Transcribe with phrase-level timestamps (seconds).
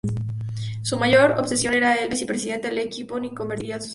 [0.81, 3.89] Su mayor obsesión era que el vicepresidente, Lee Ki-poong, se convirtiera en el sucesor.